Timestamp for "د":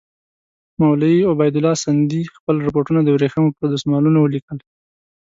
3.03-3.09